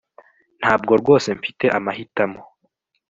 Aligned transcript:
Ntabwo 0.59 0.91
rwose 1.01 1.27
mfite 1.39 1.65
amahitamo 1.77 2.39